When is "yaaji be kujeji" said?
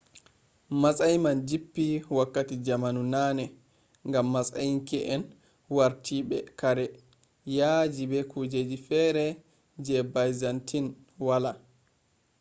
7.57-8.77